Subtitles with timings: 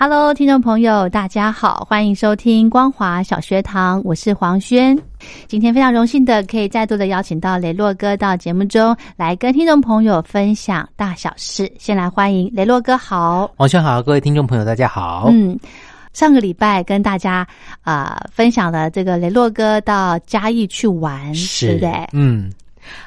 [0.00, 4.96] Hello，听众朋友，大家好，欢迎收听光华小学堂，我是黄轩。
[5.48, 11.68] 今天非常荣幸的可以再度的邀请到雷洛哥到节目中来跟听众朋友分享大小事。
[11.80, 15.26] 先来欢迎雷洛哥，好，黄轩好，各位听众朋友大家好。
[15.32, 15.58] 嗯，
[16.12, 17.44] 上个礼拜跟大家
[17.82, 22.08] 啊、分享了这个雷洛哥到嘉义去玩，对不对？
[22.12, 22.52] 嗯，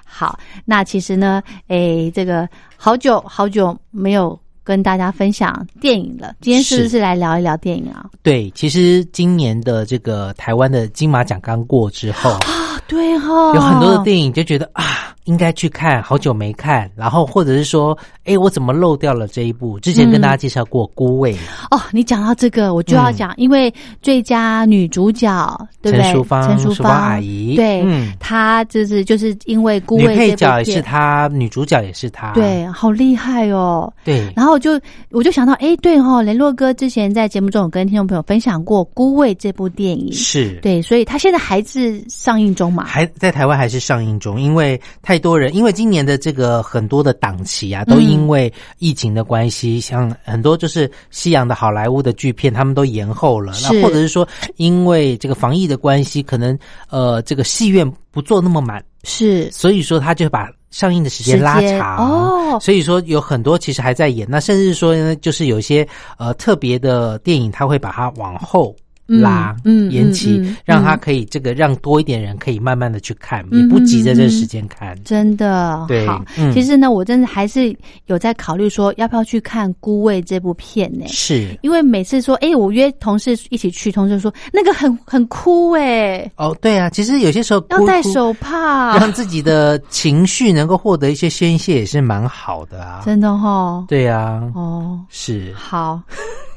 [0.04, 6.36] 好，那其实呢，诶，这个好久好久没有跟大家分享电影了。
[6.42, 8.06] 今天是不是是来聊一聊电影啊？
[8.22, 19.80] 对，其实今年的这个台湾的金马奖刚过之后，啊，对哈、有很多的电影就觉得啊，应该去看，好久没看，然后或者是说，哎，我怎么漏掉了这一部？
[19.80, 21.34] 之前跟大家介绍过《孤味》
[21.70, 26.04] 哦，你讲到这个，我就要讲，因为最佳女主角，对不对？
[26.04, 27.56] 陈淑芳陈淑淑芳阿姨。
[27.56, 28.12] 对，嗯。
[28.20, 33.92] 她就是就是因为《孤女味》配角也是她，女主角也是她，对，好厉害哦。
[34.04, 42.86] 对，然后我就我就想到，哎，对哈、哦，雷洛哥之前在节目中有跟听众朋友分享过《孤味》这部电影，是，对，所以他现在还是上映中嘛。
[42.86, 44.80] 还在台湾还是上映中，因为
[45.12, 53.52] 太多人，因为今年的这个很多的档期啊，都嗯因为疫情的关系，像很多就是西洋的好莱坞的剧片，他们都延后了。
[53.62, 54.26] 那或者是说，
[54.56, 56.58] 因为这个防疫的关系，可能
[56.90, 65.86] 呃这个戏院不做那么满，是所以说他就把上映的时间拉长哦所以说有很多其实还在演，那甚至说呢，就是有一些
[66.18, 68.74] 呃特别的电影，他会把它往后。
[69.08, 74.98] 拉，嗯嗯延期，让他可以这个让多一点人可以慢慢的去看，嗯也不急着这时间看。
[75.04, 76.08] 真的对
[76.54, 77.76] 其实呢，我真的还是
[78.06, 81.06] 有在考虑说，要不要去看《孤味》这部片呢？
[81.08, 81.58] 是。
[81.62, 93.02] 因为每次说，哎，我约同事一起去，同事说那个很 很哭哎，哦，对啊，其实有些时候要戴手帕， 让自己的情绪能够获得一些宣泄，也是蛮好的啊。
[93.06, 95.54] 真的哈、对啊，哦，是。
[95.56, 96.02] 好。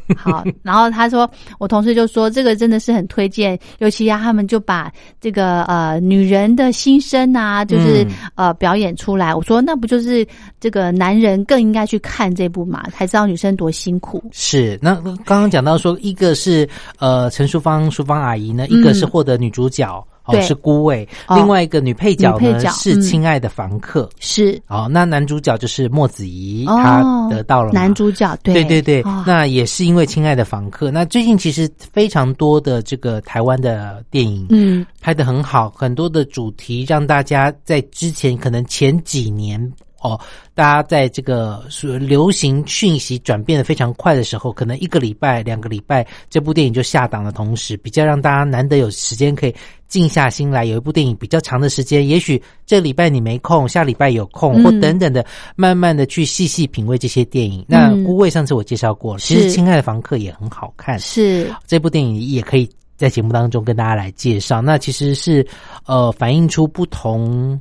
[0.16, 1.28] 好，然后他说，
[1.58, 9.34] 我同事就说这个真的是很推荐，尤其啊，他们就把这个呃女人的心声啊，就是、嗯呃表演出来。
[9.34, 10.26] 我说那不就是
[10.60, 14.22] 这个男人更应该去看这部嘛，才知道女生多辛苦。
[14.32, 14.78] 是。
[14.82, 14.94] 那
[15.24, 20.06] 刚刚讲到说，一个是呃陈淑芳淑芳阿姨呢，一个是获得女主角。
[20.24, 20.42] 哦，对。
[20.42, 21.36] 是孤味，哦。
[21.36, 24.08] 另外一个女配角呢是嗯亲爱的房客。
[24.18, 24.60] 是。
[24.68, 26.76] 哦，那男主角就是莫子仪，哦。
[26.82, 28.64] 他得到了男主角，对。
[28.64, 30.88] 对对那也是因为《亲爱的房客》。
[30.90, 34.84] 那最近其实非常多的这个台湾的电影，嗯。
[35.00, 39.60] 拍的很好，很多的主题让大家在之前可能前几年
[40.04, 40.20] 哦，
[40.52, 49.54] 大家在这个是流行讯息转变的非常快的时候，可能一个礼拜、两个礼拜，这部电影就下档的同时，比较让大家难得有时间可以
[49.88, 54.64] 静下心来，有一部电影比较长的时间，也许这礼拜你没空，下礼拜有空，嗯。
[54.64, 55.24] 或等等的，
[55.56, 57.64] 慢慢的去细细品味这些电影。
[57.66, 61.50] 那嗯《孤味》上次我介绍过，其实《亲爱的房客》也很好看，是。
[61.66, 64.60] 这部电影也可以在节目当中跟大家来介绍。
[64.60, 65.46] 那其实是
[65.86, 67.58] 呃反映出不同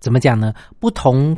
[0.00, 0.52] 怎么讲呢？
[0.80, 1.36] 不同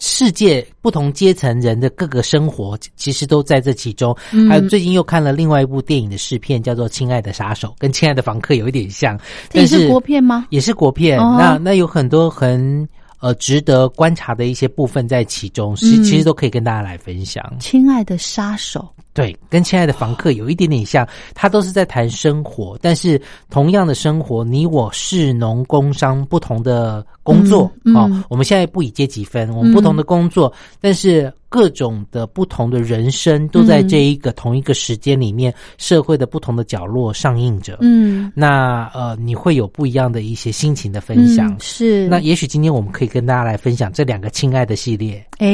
[0.00, 4.16] 世界、不同阶层人的各个生活，其实都在这其中。
[4.32, 9.18] 嗯还有最近又看了另外一部电影的试片，叫做《亲爱的杀手》，跟《亲爱的房客》有一点像，
[9.52, 10.46] 也是国片吗？
[10.50, 11.18] 也是国片。
[11.18, 12.88] 哦那那有很多很
[13.20, 17.44] 呃值得观察的一些部分在其中，其嗯其实都可以跟大家来分享。
[17.58, 21.04] 亲爱的杀手，对，跟亲爱的房客有一点点像，
[21.34, 23.20] 他都是在谈生活，但是
[23.50, 37.78] 同样的生活，你我士农工商不同的工作哦我们现在不以阶级分，我们不同的工作，但是各种的不同的人生都在这一个同一个时间里面，社会的不同的角落上映着。
[37.80, 41.52] 嗯，那呃，你会有不一样的一些心情的分享。
[41.52, 45.48] 嗯是那也许今天我们可以跟大家来分享这两个亲爱的系列，哎，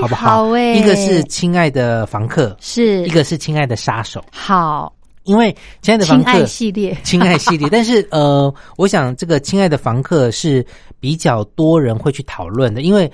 [0.00, 0.44] 好不好？
[0.46, 4.24] 好哎，一个是亲爱的房客，是一个是亲爱的杀手。
[4.30, 4.92] 好，
[5.24, 10.64] 因为亲爱的房亲爱客，系列，亲爱系列，但是呃，我想这个亲爱的房客是
[11.00, 13.10] 比较多人会去讨论的，因为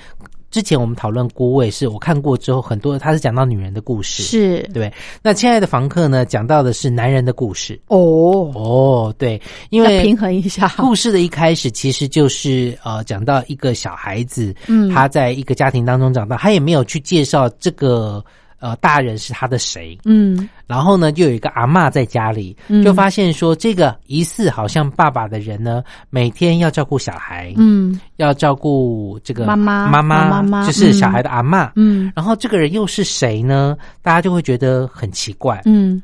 [0.50, 4.92] 之前我们讨论郭卫，是我看过之后，很多他是讲到女人的故事，是对。
[5.20, 7.80] 那亲爱的房客呢，讲到的是男人的故事。
[7.88, 9.40] 哦，哦，对，
[9.70, 18.24] 因为平衡一下，故事的一开始其实就是呃，讲到一个小孩子，嗯他在一个家庭当中长大，他也没有去介绍这个
[18.64, 20.48] 呃大人是他的谁，嗯。
[20.66, 22.82] 然后呢，就有一个阿嬷在家里，嗯。
[22.82, 28.00] 就发现说这个疑似好像爸爸的人呢，每天要照顾小孩，嗯。
[28.16, 31.70] 要照顾这个妈妈妈妈妈妈就是小孩的阿嬷。
[31.76, 32.10] 嗯。
[32.16, 33.76] 然后这个人又是谁呢？
[34.00, 35.60] 大家就会觉得很奇怪。
[35.66, 36.02] 嗯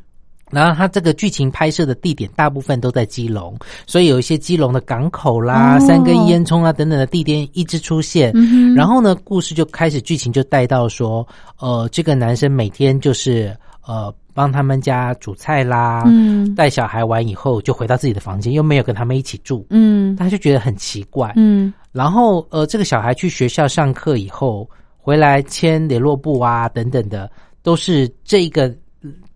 [0.50, 3.56] 然后他这个剧情拍摄的地点大部分都在基隆，
[3.86, 5.80] 所以有一些基隆的港口啦、哦。
[5.86, 8.32] 三根烟囱啊等等的地点一直出现。
[8.34, 11.26] 嗯然后呢，故事就开始剧情就带到说，
[11.58, 13.56] 呃，这个男生每天就是
[13.86, 16.54] 呃帮他们家煮菜啦，嗯。
[16.54, 20.14] 带小孩完以后就回到自己的房间，又没有跟他们一起住，嗯。
[20.16, 21.32] 他就觉得很奇怪。
[21.36, 21.72] 嗯。
[21.92, 27.30] 然后呃，这个小孩去学校上课以后回来签联络簿啊等等的，
[27.62, 28.78] 都是这个嗯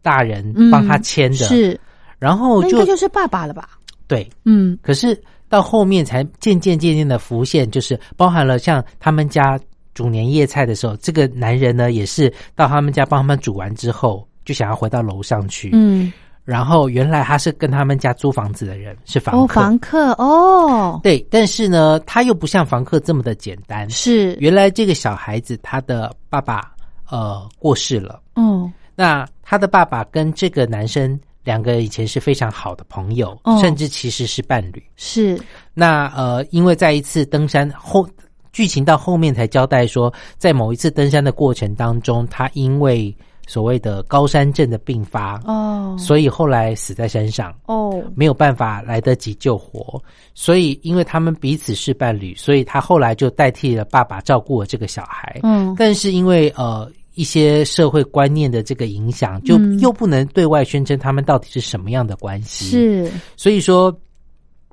[0.05, 1.39] 大人嗯帮他签的。
[1.39, 1.81] 是，
[2.21, 3.71] 然后就那应该就是爸爸了吧？
[4.06, 9.59] 对，嗯可是到后面才渐渐渐渐的浮现，就是包含了像他们家
[9.95, 15.71] 煮年夜菜的时候，这个男人呢也是到他们家帮他们煮完之后，就想要回到楼上去。
[15.73, 16.12] 嗯，
[16.45, 19.49] 然后原来他是跟他们家租房子的人，是房。
[19.49, 23.89] 房客哦，对，但是呢，他又不像房客这么的简单。
[23.89, 26.73] 是，原来这个小孩子他的爸爸
[27.09, 34.82] 呃过世了，嗯那他的爸爸跟这个男生两个以前是非常好的朋友，哦甚至其实是伴侣。
[34.96, 35.38] 是，
[35.75, 38.08] 那呃，因为在一次登山后，
[38.52, 43.14] 剧情到后面才交代说，在某一次登山的过程当中，他因为
[43.46, 47.55] 所谓的高山症的并发，哦所以后来死在山上。
[47.67, 50.02] 哦，没有办法来得及救活，
[50.35, 55.40] 所以因为他们彼此是伴侣，所以他后来就代替了爸爸照顾了这个小孩。
[55.43, 59.78] 嗯但是因为呃一些社会观念的这个影响，就嗯。
[59.81, 62.64] 又不能对外宣称他们到底是什么样的关系。
[62.66, 63.96] 是，所以说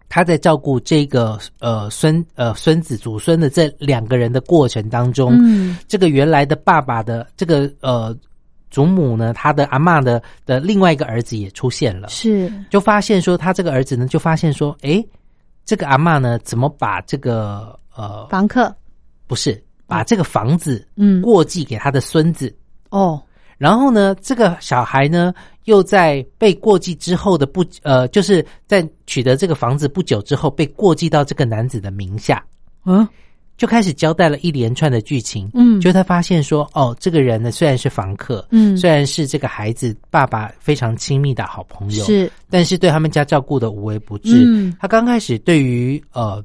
[0.10, 5.78] 他在照顾这个呃孙呃孙子祖孙的这两个人的过程当中，嗯。
[5.88, 8.16] 这个原来的爸爸的这个呃
[8.70, 15.04] 祖母呢，他的阿嬷的的另外一个儿子也出现了，是，就发现说他这个儿子呢，就发现说，哎，
[15.66, 18.74] 这个阿嬷呢怎么把这个呃房客，
[19.28, 19.62] 不是
[19.92, 21.22] 把这个房子嗯。
[21.22, 22.56] 过继给他的孙子，
[22.92, 23.22] 哦。
[23.58, 25.34] 然后呢，这个小孩呢，
[25.66, 32.42] 又在被过继之后的不呃，就是在取得这个房子不久之后，被过继到这个男子的名下，
[32.86, 33.06] 嗯。
[33.58, 35.52] 就开始交代了一连串的剧情。
[35.54, 35.80] 嗯。
[35.82, 38.78] 就他发现说，哦，这个人呢虽然是房客，嗯。
[38.78, 44.44] 虽然是这个孩子爸爸非常亲密的好朋友，是，但是对他们家照顾的无微不至。
[44.48, 44.74] 嗯。
[44.80, 46.42] 他刚开始对于呃。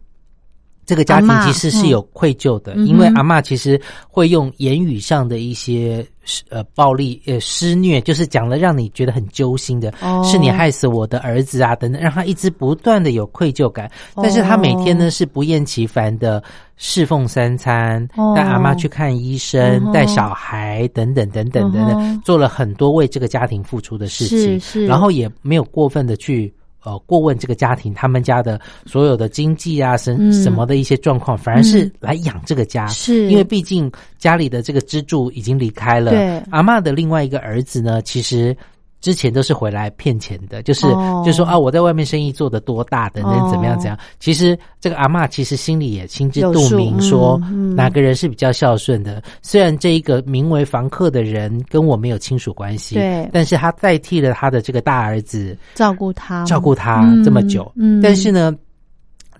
[0.86, 3.78] 这个家庭其实是有愧疚的，嗯因为阿嬷其实
[4.08, 6.06] 会用言语上的一些
[6.48, 10.22] 呃暴力呃施虐，就是讲了让你觉得很揪心的，哦。
[10.24, 13.90] 是你害死我的儿子啊等等，让他一直不断的有愧疚感。
[14.14, 14.22] 哦。
[14.22, 16.42] 但是他每天呢是不厌其烦的
[16.76, 18.32] 侍奉三餐，哦。
[18.36, 24.86] 带阿妈去看医生，带小孩等等等等等等，嗯做了很多为这个家庭付出的事情，是是。
[24.86, 26.54] 然后也没有过分的去。
[26.86, 30.32] 呃，过问这个家庭他们家的所有的经济啊，什嗯。
[30.32, 33.28] 什么的一些状况，反而是来养这个家，是。
[33.28, 36.12] 因为毕竟家里的这个支柱已经离开了。
[36.12, 36.40] 对。
[36.52, 38.56] 阿嬷的另外一个儿子呢，其实
[39.00, 41.22] 之前都是回来骗钱的，就是、哦。
[41.24, 43.98] 就说啊，我在外面生意做的多大，等等怎么样哦怎样。
[44.18, 47.38] 其实这个阿嬷其实心里也心知肚明说，
[47.74, 49.22] 哪个人是比较孝顺的。
[49.42, 53.28] 虽然这一个名为房客的人跟我没有亲属关系，对。
[53.32, 58.00] 但是他代替了他的这个大儿子照顾他，照顾他嗯这么久，嗯。
[58.00, 58.54] 但是呢，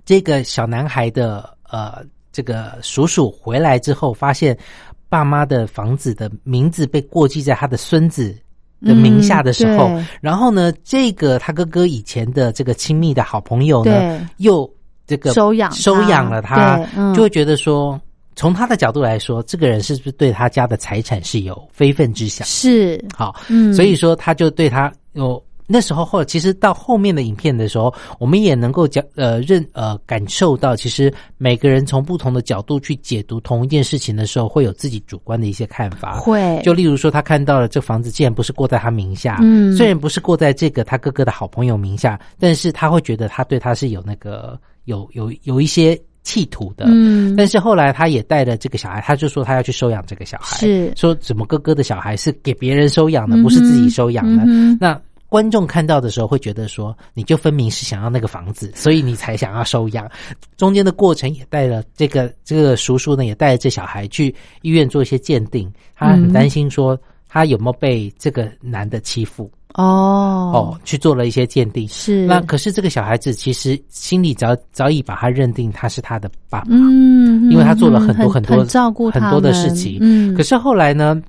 [0.05, 4.57] 这个小男孩的呃这个叔叔回来之后，发现
[5.09, 8.37] 爸妈的房子的名字被过继在他的孙子
[8.83, 14.69] 的名下的时候，嗯然后呢，这个他哥哥以前的这个亲密的好朋友呢，又
[15.07, 17.15] 这个收养收养了他，嗯。
[17.15, 18.01] 就会觉得说。
[18.39, 22.47] 从他的角度来说，这个人是不是对他家的财产是有非分之想？
[22.47, 23.73] 是，好，嗯。
[23.73, 36.19] 所以说他就对他有那时候后，其实到后面的影片的时候，我们也能够讲呃认呃感受到，其实每个人从不同的角度去解读同一件事情的时候，会有自己主观的一些看法。
[36.19, 46.87] 会就例如说，他看到了这房子既然不是过在他名下，嗯虽然不是过在这个他哥哥的好朋友名下，但是他会觉得他对他是有那个有有有一些企图的。
[46.89, 54.45] 嗯但是后来他也带了这个小孩，他就说他要去收养这个小孩，是说怎么哥哥的小孩是给别人收养的，嗯不是自己收养的。
[54.47, 60.09] 嗯那观众看到的时候会觉得说，你就分明是想要那个房子，所以你才想要收养。
[60.57, 71.87] 中间的过程也带了这个这个叔叔呢，也带着这小孩去医院做一些鉴定，他很担心说他有没有被这个男的欺负哦哦，去做了一些鉴定。
[71.89, 79.99] 是那可是这个小孩子其实心里早早已把他认定他是他的爸爸，嗯，因为他做了很多很很多照顾很多的事情。
[80.01, 81.21] 嗯，可是后来呢，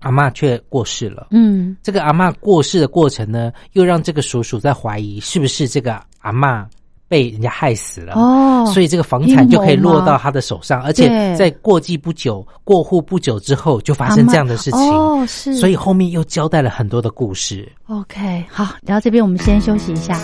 [0.00, 1.28] 阿妈却过世了。
[1.30, 6.66] 嗯这个阿妈过世的过程呢，又让这个叔叔在怀疑是不是这个阿妈
[7.08, 8.14] 被人家害死了。
[8.14, 17.70] 哦，所以这个房产就可以落到他的手上，而且在过继不久、过户不久之后就发生这样的事情，哦是，所以后面又交代了很多的故事。
[17.88, 20.18] OK 好，聊到这边我们先休息一下。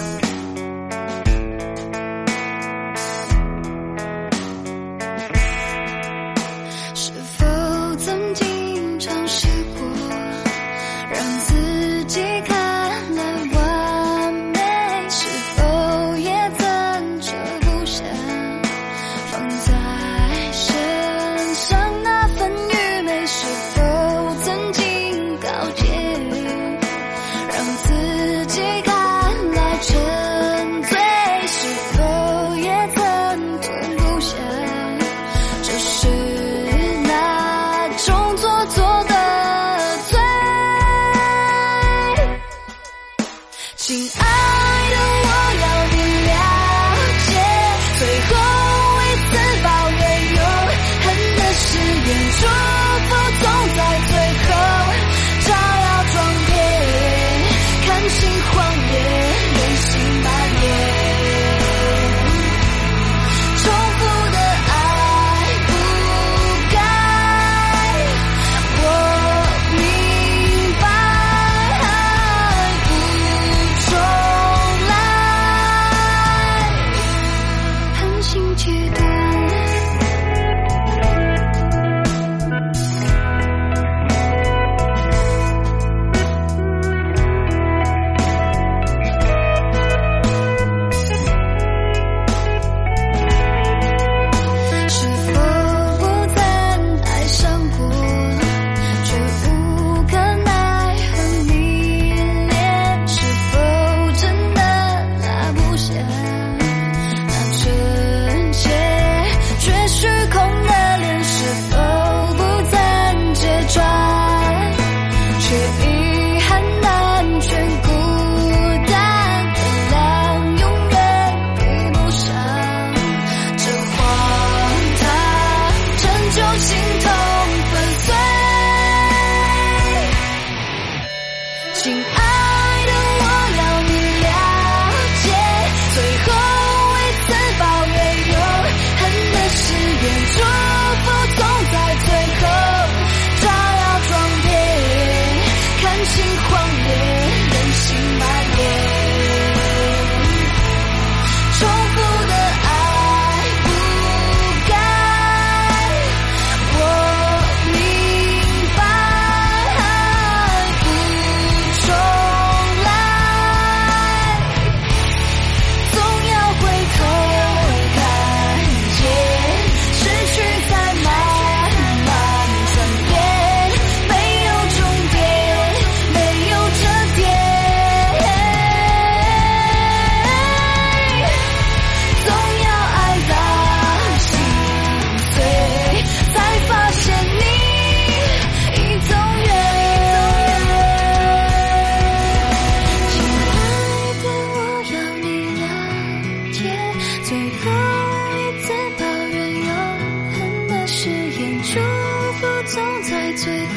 [203.37, 203.75] 最后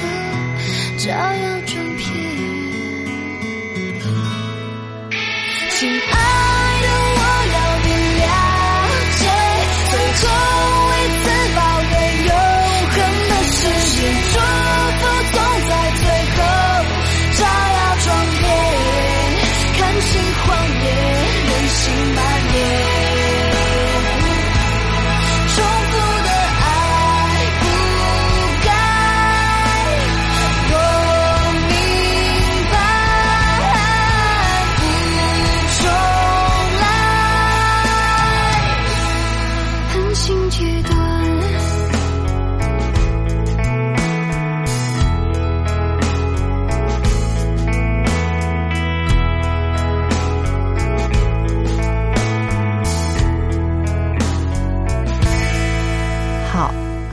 [0.98, 1.60] 照耀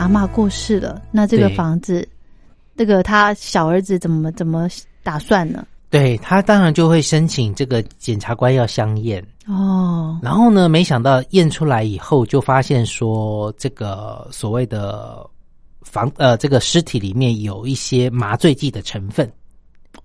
[0.06, 2.08] 阿妈过世了，那这个房子，
[2.74, 4.68] 那个他小儿子怎么怎么
[5.02, 5.66] 打算呢？
[5.90, 15.28] 对他当然就会申请这个检察官要相验，哦，然后呢，没想到验出来以后，就发现说这个所谓的
[15.82, 19.28] 房呃这个尸体里面有一些麻醉剂的成分，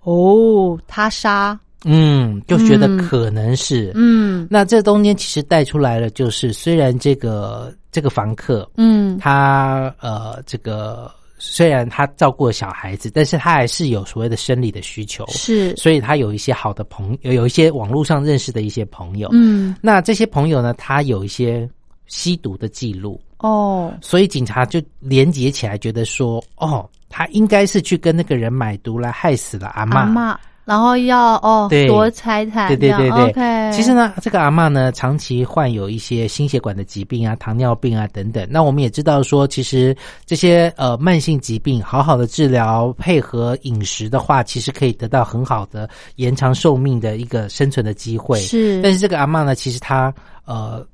[0.00, 3.92] 哦，他杀，嗯，就觉得嗯可能是。
[3.94, 19.28] 嗯那这中间其实带出来了，就是虽然这个这个房客嗯，他呃这个虽然他照顾了小孩子，但是他还是有所谓的生理的需求，是，所以他有一些好的朋友，有一些网络上认识的一些朋友。
[19.32, 21.68] 嗯那这些朋友呢，他有一些
[22.06, 30.38] 吸毒的记录，哦，所以警察就连接起来，觉得说，哦，他应该是去跟那个人买毒来害死了阿妈。
[30.64, 31.86] 然后要哦对。
[31.88, 33.72] 夺财产，对对对对。
[33.72, 38.46] 其实呢，这个阿嬷呢，长期患有一些心血管的疾病啊、糖尿病啊等等。
[38.50, 48.38] 那我们也知道说，其实这些呃慢性疾病，好好的治疗，配合饮食的话，其实可以得到很好的延长寿命的一个生存的机会。
[48.38, 50.14] 是，但是这个阿嬷呢，其实她
[50.44, 50.84] 呃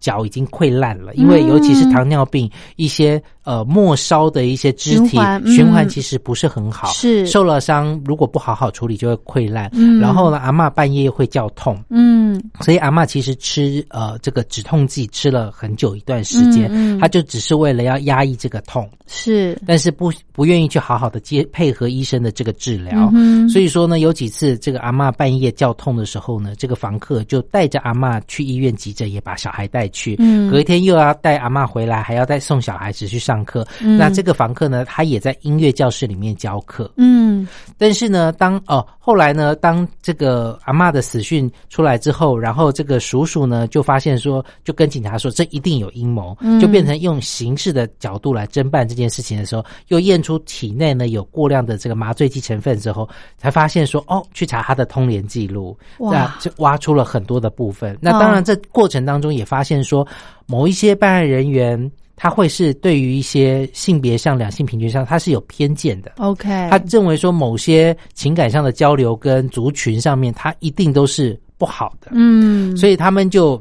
[0.00, 7.26] 脚已经溃烂了，因为尤其是糖尿病，一些呃末梢的一些肢体循环其实不是很好，是。
[7.26, 9.70] 受了伤，如果不好好处理就会溃烂。
[9.72, 9.98] 嗯。
[10.00, 12.42] 然后呢，阿嬷半夜会叫痛，嗯。
[12.60, 17.00] 所以阿嬷其实吃呃这个止痛剂吃了很久一段时间，嗯嗯。
[17.00, 23.10] 她就只是为了要压抑这个痛，是，但是不不愿意去好好的接配合医生的这个治疗。
[23.14, 30.16] 嗯所以说呢，有几次这个阿嬷半夜叫痛的时候呢，这个房客就带着阿嬷去医院急诊，也把小孩带去。
[30.18, 30.50] 嗯。
[30.50, 33.64] 隔一天又要带阿嬷回来，还要再送小孩子去上课。
[33.80, 36.90] 嗯那这个房客呢，他也在音乐教室里面教课。
[36.96, 37.46] 嗯
[37.78, 57.96] 但是呢，当哦后来呢，当这个阿妈的死讯出来之后，然后这个叔叔呢就发现说，就跟警察说这一定有阴谋，嗯就变成用刑事的角度来侦办这件事情的时候，又验出体内呢有过量的这个麻醉剂成分之后，才发现说哦，去查他的通联记录，哇那就挖出了很多的部分。
[58.00, 60.06] 那当然，这过程当中也发现说，
[60.46, 61.90] 某一些办案人员。
[62.22, 66.12] 他会是对于一些性别上、两性平均上，他是有偏见的。
[66.18, 73.60] OK，他认为说某些情感上的交流跟族群上面，他一定都是不好的，嗯，所以他们就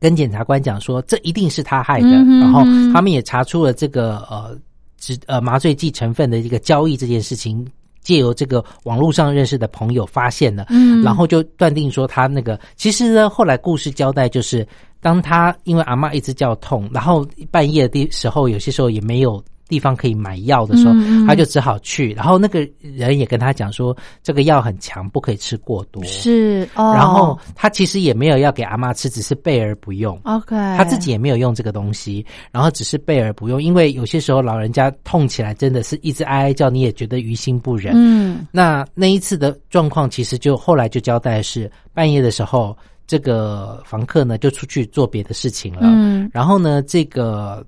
[0.00, 2.08] 跟检察官讲说，这一定是他害的。
[2.08, 4.58] 然后他们也查出了这个呃
[4.98, 7.64] 只呃麻醉剂成分的一个交易这件事情。
[8.08, 11.02] 借由这个网络上认识的朋友发现了，嗯。
[11.02, 14.66] 然后就断定说他那个其实呢，后来故事交代就是，
[14.98, 20.94] 当他因为阿嬷一直叫痛，然后半夜的时候，有些时候也没有地方可以买药的时候，
[21.26, 26.02] 他就只好去，然后那个人也跟他讲说，这个药很强，不可以吃过多。
[26.04, 30.18] 是哦，然后他其实也没有要给阿妈吃，只是备而不用。
[30.24, 37.92] OK，他自己也没有用这个东西，然后只是备而不用，因为有些时候老人家痛起来真的是一直哀哀叫，你也觉得于心不忍。
[37.94, 42.76] 嗯那那一次的状况，其实就后来就交代是半夜的时候，
[43.06, 47.62] 这个房客呢就出去做别的事情了，嗯然后呢这个。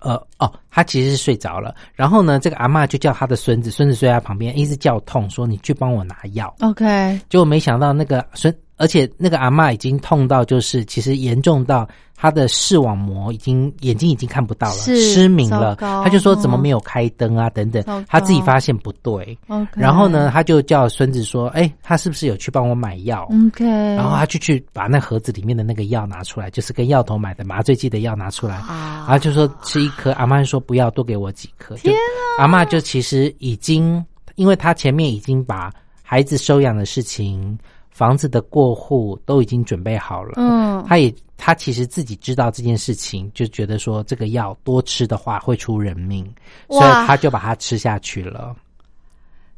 [0.00, 6.54] 呃哦，他其实是睡着了，然后呢，这个阿嬷就叫他的孙子，孙子睡在他旁边，一直叫痛，说你去帮我拿药。
[6.60, 15.74] OK，结果没想到那个孙，而且那个阿嬷已经痛到，就是其实严重到她的视网膜已经眼睛已经看不到了，失明了。
[15.74, 16.02] 糟糕。
[16.02, 19.38] 他就说怎么没有开灯啊等等糟糕，他自己发现不对，
[19.74, 29.04] 然后呢，她就叫孙子说：“哎，他是不是有去帮我买药？” OK，然后他就去把那盒子里面的那个药拿出来，就是跟药头买的麻醉剂的药拿出来，啊。
[29.06, 31.76] 然后就说吃一颗，阿妈说不要，多给我几颗。
[31.76, 31.92] 就
[32.38, 34.02] 阿妈就其实已经，
[34.36, 35.70] 因为她前面已经把
[36.02, 37.58] 孩子收养的事情、
[38.00, 40.32] 房子的过户都已经准备好了。
[40.36, 46.24] 嗯他也他其实自己知道这件事情，就觉得说这个药多吃的话会出人命，
[46.70, 48.56] 所以他就把它吃下去了。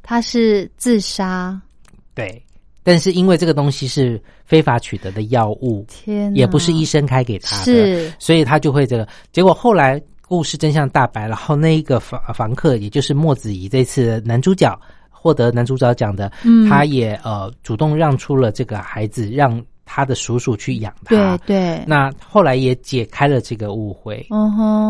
[0.03, 1.57] 他是自杀，
[2.17, 2.45] 对，
[2.83, 9.07] 但是因为这个东西是非法取得的药物，天，也不是医生开给他的，是所以他就会这个。
[9.31, 14.77] 结果后来故事真相大白，然后那一个房房客，也就是莫子怡这次男主角
[15.23, 21.15] 获得男主角奖的，嗯他也呃主动让出了这个孩子，让他的叔叔去养他。
[21.15, 24.27] 对对，那后来也解开了这个误会，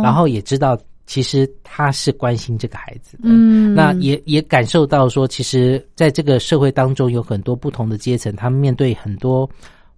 [0.03, 3.25] 然后也知道其实他是关心这个孩子的。
[3.25, 9.49] 嗯，那也也感受到说，其实在这个社会当中，有很多不同的阶层，他们面对很多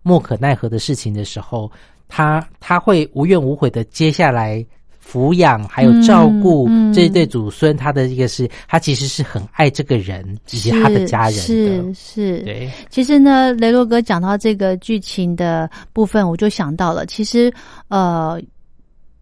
[0.03, 1.71] 莫可奈何的事情的时候，
[2.09, 4.67] 他他会无怨无悔的接下来
[5.05, 11.95] 抚养还有照顾这一对祖孙，他的一个是，他其实是很爱这个人以及他的家人是的。
[11.95, 17.53] 是，对，其实呢，雷洛哥讲到这个剧情的部分，我就想到了，其实
[17.89, 18.41] 呃，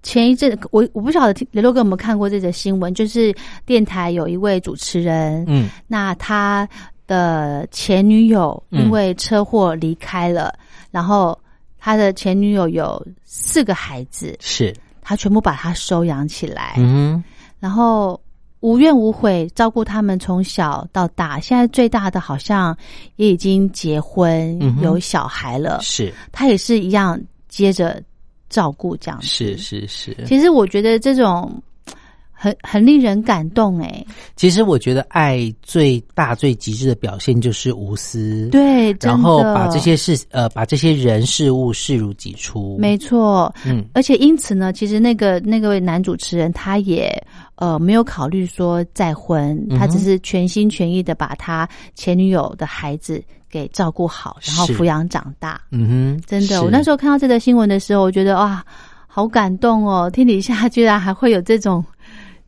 [0.03, 3.35] 前一阵我我不晓得雷洛哥有没有看过这则新闻，就是
[3.66, 5.68] 电台有一位主持人，嗯。
[5.87, 6.66] 那他
[7.07, 8.85] 的前女友嗯。
[8.85, 10.55] 因为车祸离开了，
[10.90, 11.38] 然后
[11.79, 17.23] 他的前女友有四个孩子，是，他全部把他收养起来，嗯
[17.61, 18.19] 然后
[18.61, 21.38] 无怨无悔照顾他们从小到大。
[21.41, 22.77] 现在最大的好像
[23.17, 28.01] 也已经结婚、嗯有小孩了，，是他也是一样接着
[28.49, 29.27] 照顾这样子。
[29.27, 30.17] 是是是。
[30.27, 31.61] 其实我觉得这种
[32.42, 43.85] 很很令人感动哎，其实我觉得爱最大最极致的表现就是无私，，对，然后把这些事呃把这些人事物视如己出，没错，嗯。
[43.94, 47.16] 而且因此呢，其实那个那个位男主持人他也
[47.55, 55.61] 呃没有考虑说再婚，他只是全心全意的把他前女友的孩子给照顾好，然后抚养长大。
[55.70, 58.64] 嗯哼，真的，我那时候看到这则新闻的时候，我觉得哇，
[59.07, 60.11] 好感动哦！
[60.11, 61.85] 天底下居然还会有这种，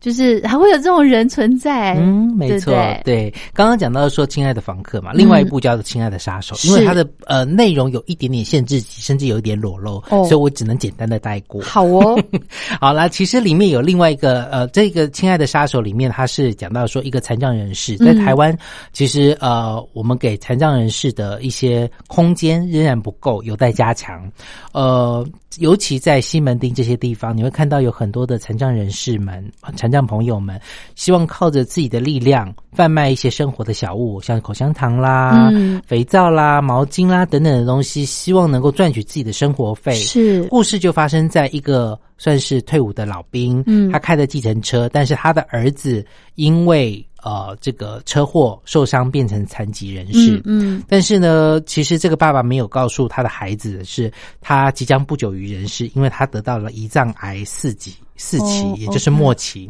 [0.05, 1.95] 就是还会有这种人存在。
[1.95, 11.63] 嗯，没错，对刚刚讲到说《亲爱的房客》嘛，另外一部叫做《亲爱的杀手》，是因为它的呃内容有一点点限制级，甚至有一点裸露，哦所以我只能简单的带过。
[11.63, 12.23] 好哦，
[12.79, 18.55] 好啦，其实里面有另外一个呃，这个《亲爱的杀手》里面，它是讲到说一个残障人士在嗯台湾，
[18.93, 24.31] 其实呃，我们给残障人士的一些空间仍然不够，有待加强。
[24.73, 25.25] 呃，
[25.59, 30.61] 尤其在西门町这些地方，你会看到有很多的残障人士们、残障朋友们，
[30.97, 35.81] 希望靠着自己的力量贩卖一些生活的小物，像口香糖啦、嗯。
[35.87, 39.95] 肥皂啦、毛巾啦等等的东西，希望能够赚取自己的生活费。
[39.95, 40.43] 是。
[40.45, 43.93] 故事就发生在一个算是退伍的老兵，嗯。
[43.93, 46.05] 他开的计程车，但是他的儿子
[46.35, 50.37] 因为呃这个车祸受伤变成残疾人士。
[50.37, 59.69] 嗯嗯但是呢，其实这个爸爸没有告诉他的孩子的是，他即将不久于人世，因为他得到了胰脏癌四级四期，哦也就是末期。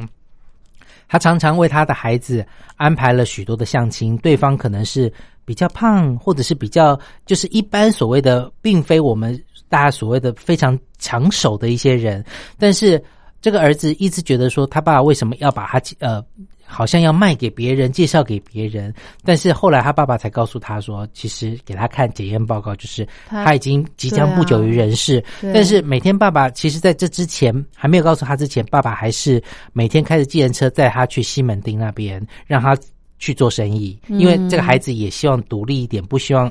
[1.06, 2.44] 他常常为他的孩子
[2.76, 5.12] 安排了许多的相亲，对方可能是
[5.44, 12.24] 比较胖，或者是比较就是一般所谓的，并非我们大家所谓的非常抢手的一些人。
[12.58, 13.00] 但是
[13.40, 16.24] 这个儿子一直觉得说，他爸爸为什么要把他呃，
[16.66, 18.92] 好像要卖给别人，介绍给别人？
[19.24, 25.22] 但是后来他爸爸才告诉他说，其实给他看检验报告，就是他他已经即将不久于人世。
[25.40, 32.76] 对但是每天爸爸其实在这之前还没有告诉他之前，爸爸还是每天开着计程车载他去西门町那边，让他
[33.18, 36.50] 去做生意，嗯因为这个孩子也希望独立一点，不希望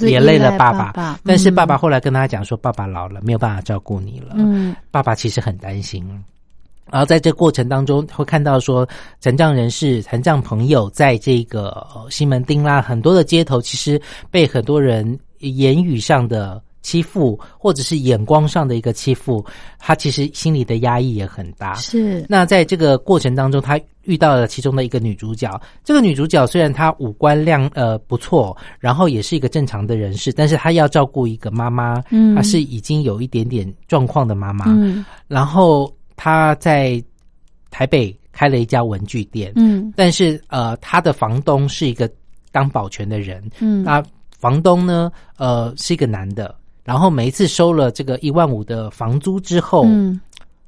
[0.00, 0.92] 连累了爸爸。
[0.92, 4.34] 爸爸但是爸爸嗯后来跟他讲说，爸爸老了，没有办法照顾你了。
[4.36, 6.06] 嗯爸爸其实很担心。
[6.90, 8.88] 然后在这过程当中，会看到说
[9.20, 19.44] 残障人士、残障朋友在这个呃西门町啦，很多的街头，其实被很多人言语上的欺负，或者是眼光上的一个欺负，
[19.78, 21.74] 他其实心里的压抑也很大。
[21.74, 25.50] 是那在这个过程当中，他遇到了其中的一个女主角。
[25.82, 34.66] 这个女主角虽然她五官亮呃不错，然后也是一个正常的人士，但是她要照顾一个妈妈，嗯她是已经有一点点状况的妈妈。
[34.68, 37.02] 嗯然后她在
[37.70, 39.92] 台北开了一家文具店，嗯。
[39.94, 42.10] 但是呃，他的房东是一个
[42.50, 43.84] 当保全的人，嗯。
[43.84, 44.02] 那
[44.38, 46.54] 房东呢，呃，是一个男的。
[46.84, 50.20] 然后每一次收了这个一万五的房租之后，嗯。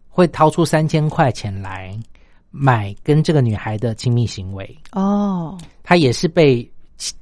[0.09, 1.97] 会掏出三千块钱来
[2.51, 4.79] 买跟这个女孩的亲密行为。
[4.93, 5.57] 哦。
[5.83, 6.69] 他也是被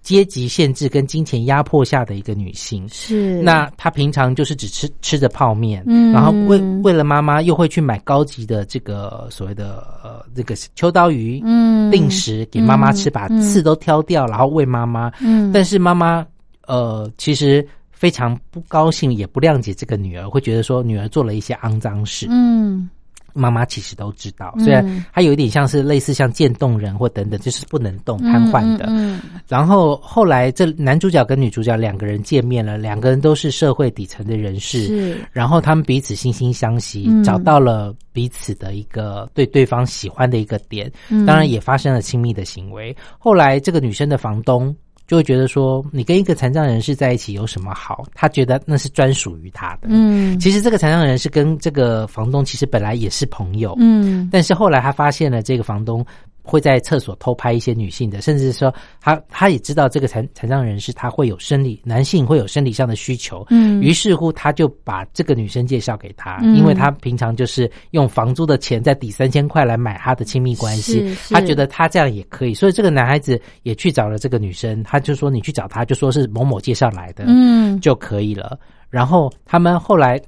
[0.03, 2.89] 阶级限制跟金钱压迫下的一个女性。
[2.89, 15.13] 是那她平常就是只吃吃着泡面，嗯然后为为了妈妈又会去买高级的这个所谓的呃这个秋刀鱼，嗯定时给妈妈吃，把嗯刺都挑掉，然后喂妈妈。
[15.21, 16.27] 嗯但是妈妈
[16.67, 22.27] 呃其实非常不高兴，也不谅解这个女儿，会觉得说女儿做了一些肮脏事。
[22.31, 22.89] 嗯
[23.37, 28.87] 妈妈其实都知道，嗯虽然他有一点像是类似像渐冻人或等等，就是不能动、瘫痪的。
[28.89, 42.97] 嗯然后后来这男主角跟女主角两个人见面了，两个人都是社会底层的人士，然后他们彼此惺惺相惜，嗯找到了彼此的一个对对方喜欢的一个点，嗯当然也发生了亲密的行为。
[43.19, 44.75] 后来这个女生的房东。
[45.07, 48.05] 就会觉得说，你跟一个残障人士在一起有什么好？
[48.15, 49.89] 他觉得那是专属于他的。
[49.89, 56.05] 嗯其实这个残障人士跟这个房东其实本来也是朋友，嗯但是后来他发现了这个房东
[56.47, 63.83] 会在厕所偷拍一些女性的，甚至说他他也知道这个残残障人士他会有生理男性会有生理上的需求，嗯。
[63.83, 66.55] 于是乎他就把这个女生介绍给他，嗯。
[66.55, 77.81] 因为他平常就是用房租的钱再抵三千块来买他的亲密关系他觉得他这样也可以，所以这个男孩子也去找了这个女生，他就说你去找他，就说是某某介绍来的，嗯。
[77.81, 78.59] 就可以了。
[78.89, 80.21] 然后他们后来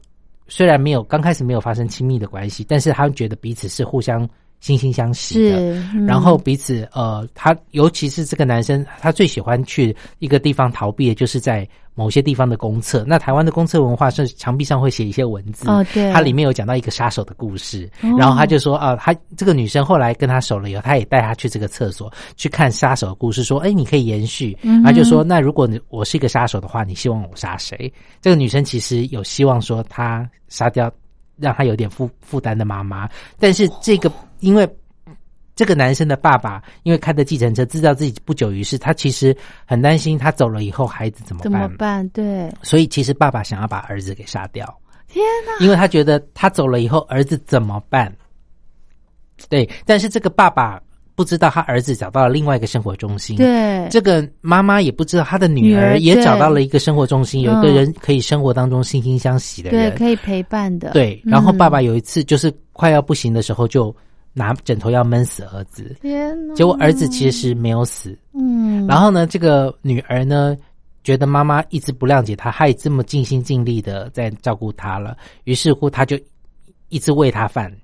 [0.49, 4.29] 虽然没有刚开始没有发生亲密的关系，但是他们觉得彼此是互相
[4.63, 5.57] 惺惺相惜的。
[5.57, 13.05] 是，嗯然后彼此呃，他尤其是这个男生，他最喜欢去一个地方逃避的，就是在某些地方的公厕。
[13.07, 17.91] 那台湾的公厕文化是墙壁上会写一些文字，哦对它里面有讲到一个杀手的故事。
[18.03, 24.57] 哦然后他就说啊，他这个女生后来跟他熟了以后，他也带他去这个厕所去看杀手的故事，说，哎，你可以延续。
[24.63, 27.93] 嗯他就说，那如果你我是一个杀手的话，你希望我杀谁？
[28.21, 30.91] 这个女生其实有希望说，她杀掉
[31.37, 33.09] 让她有点负负担的妈妈，
[33.41, 34.69] 但是这个因为。
[35.59, 42.09] 这个男生的爸爸因为开的计程车，知道自己不久于世，他其实很担心他走了以后孩子怎么办怎，么办？
[42.11, 44.65] 对，所以其实爸爸想要把儿子给杀掉。
[45.09, 48.15] 天哪，因为他觉得他走了以后，儿子怎么办？
[49.49, 50.81] 对，但是这个爸爸
[51.17, 61.21] 不知道他儿子找到了另外一个生活中心，，对，这个妈妈也不知道她的女女儿儿也找到了一个生活中心，有一个嗯人可以生活当中惺惺相惜的对人，可以陪伴的，对。
[61.25, 63.93] 然后爸爸嗯有一次就是快要不行的时候，就
[64.39, 70.57] 拿枕头要闷死儿子，天，结果儿子其实没有死，嗯，然后呢，这个女儿呢，
[71.03, 76.17] 觉得妈妈一直不谅解她，她也这么尽心尽力的在照顾她了，于是乎，她就
[76.89, 77.75] 一直喂她饭，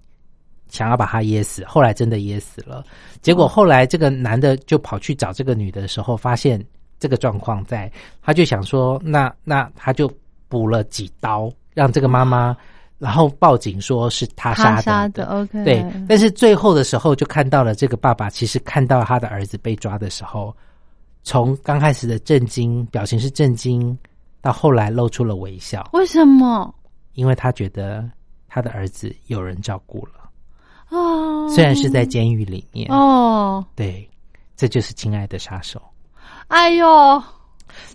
[0.69, 1.65] 想要把她噎死。
[1.65, 2.85] 后来真的噎死了。
[3.21, 6.65] 结果后来这个男的就跑去找这个女的的时候，发现
[7.01, 7.91] 这个状况在，
[8.23, 10.09] 他就想说，那那他就
[10.49, 12.57] 补了几刀，让这个妈妈，
[12.99, 15.25] 然后报警说是他杀的。
[15.25, 20.55] 的，OK，对，但是最后的时候就看到了这个爸爸，其实看到他的儿子被抓的时候，
[21.23, 23.97] 从刚开始的震惊，表情是震惊，
[24.41, 26.75] 到后来露出了微笑，为什么？
[27.15, 28.09] 因为他觉得
[28.49, 30.31] 他的儿子有人照顾了，
[30.91, 32.91] 哦，虽然是在监狱里面。
[32.91, 34.09] 哦，对，
[34.57, 35.81] 这就是亲爱的杀手。
[36.49, 37.23] 哎呦，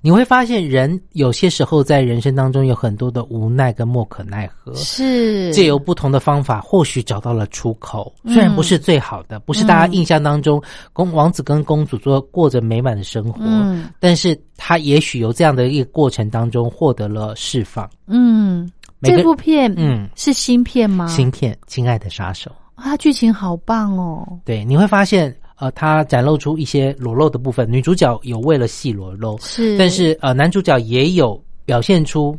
[0.02, 4.74] 你会发现，人有些时候在人生当中有很多的无奈跟莫可奈何。
[4.76, 10.62] 是借由不同的方法，或许找到了出口，嗯虽然不是最好的，不是大家印象当中
[10.94, 17.90] 公王子跟公主做过着美满的生活，嗯但是他也许由这样的一个过程当中获得了释放。
[18.08, 18.70] 嗯，
[19.02, 21.08] 这部片嗯是新片吗？
[21.08, 32.38] 新片，亲爱的杀手，哇它剧情好棒哦，对，你会发现，呃，他展露出一些裸露的部分，女主角有为了戏裸露，是，但是呃，男主角也有表现出，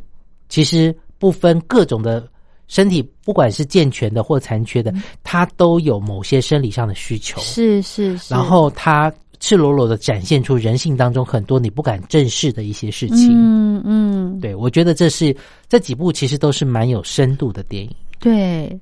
[0.49, 2.27] 其实不分各种的
[2.67, 7.39] 身体，不管是健全的或残缺的，他都有某些生理上的需求。
[7.41, 13.31] 是是，然后他赤裸裸的展现出人性当中很多你不敢正视的一些事情。
[13.33, 15.35] 嗯嗯，对，我觉得这是
[15.69, 17.91] 这几部其实都是蛮有深度的电影。
[18.19, 18.81] 对，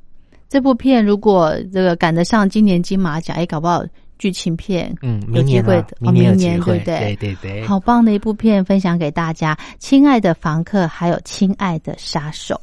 [0.48, 3.84] 这部片如果这个赶得上今年金马奖，哎，搞不好
[4.18, 12.54] 剧情片，嗯，有机明年啊会的，明年对不对对对对好棒的一部片分享给大家，《亲爱的房客》还有《亲爱的杀手》。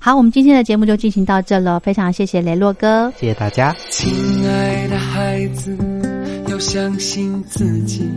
[0.00, 3.12] 好，我们今天的节目就进行到这了，非常谢谢雷洛哥。
[3.18, 3.74] 谢谢大家。
[3.90, 4.12] 亲
[4.48, 5.76] 爱的孩子，
[6.48, 8.08] 要相信自己，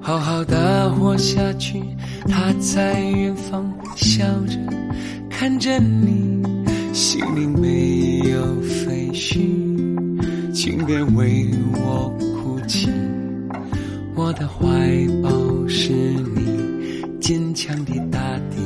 [0.00, 1.82] 好好的活下去。
[2.26, 4.58] 他在远方笑着
[5.30, 6.42] 看着你，
[6.92, 9.38] 心里没有废墟，
[10.64, 12.88] 请别为我哭泣。
[14.14, 14.64] 我的怀
[15.22, 15.28] 抱
[15.68, 18.18] 是你坚强的大
[18.50, 18.56] 地。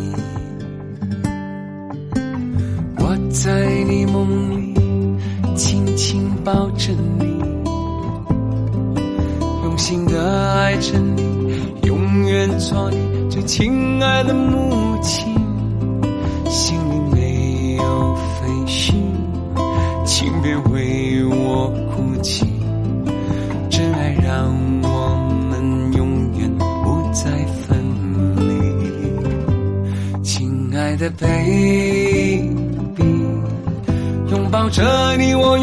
[2.99, 4.77] 我在你梦里
[5.57, 7.27] 轻轻抱着你，
[9.65, 11.23] 用心的爱着你，
[11.83, 14.78] 永远做你最亲爱的母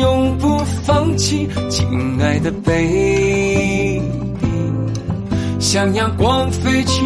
[0.06, 1.50] 永不放弃。
[1.68, 1.84] 亲
[2.22, 4.00] 爱的 baby，
[5.60, 7.04] 向阳光飞去，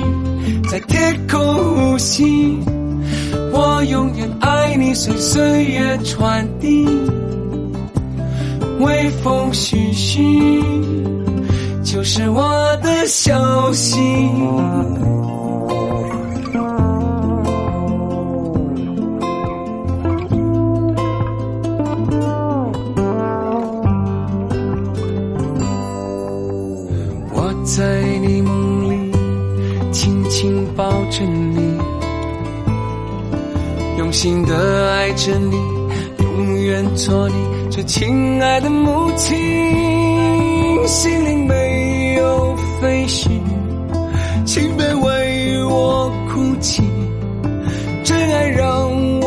[0.70, 1.40] 在天空
[1.76, 2.60] 呼吸。
[3.54, 6.86] 我永远爱你，随岁月传递，
[8.80, 10.62] 微风徐徐，
[11.84, 13.98] 就是我的消息。
[35.20, 35.56] 着你，
[36.24, 37.36] 永远做你
[37.70, 39.38] 最亲爱的母亲。
[40.88, 41.46] 心灵